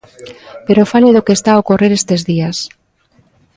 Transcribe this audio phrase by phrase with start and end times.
[0.65, 2.57] Pero fale do que está a ocorrer estes días.